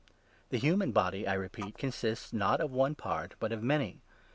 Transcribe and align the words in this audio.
The 0.49 0.57
14 0.57 0.59
human 0.67 0.91
body, 0.93 1.27
I 1.27 1.33
repeat, 1.35 1.77
consists 1.77 2.33
not 2.33 2.59
of 2.59 2.71
one 2.71 2.95
part, 2.95 3.35
but 3.39 3.51
of 3.51 3.61
many. 3.61 3.99